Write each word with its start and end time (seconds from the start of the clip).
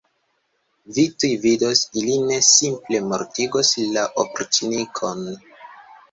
Vi 0.93 1.01
tuj 1.23 1.27
vidos, 1.41 1.81
ili 2.01 2.15
ne 2.29 2.39
simple 2.47 3.01
mortigos 3.09 3.69
la 3.97 4.07
opriĉnikon. 4.23 5.21